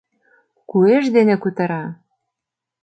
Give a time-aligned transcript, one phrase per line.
[0.69, 1.83] Куэж дене кутыра.